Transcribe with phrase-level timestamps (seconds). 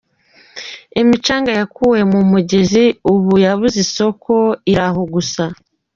[1.01, 4.33] Imicanga yakuwe mu mugezi ubu yabuze isoko,
[4.71, 5.43] iri aho gusa.